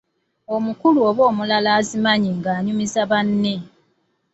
[0.55, 3.55] Omukulu oba omulala azimanyi ng'anyumiza banne.